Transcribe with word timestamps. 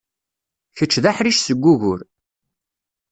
Kečč 0.77 0.93
d 1.03 1.05
aḥric 1.09 1.37
seg 1.39 1.63
ugur. 1.71 1.99